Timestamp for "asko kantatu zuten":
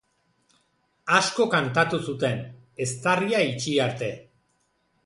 1.17-2.43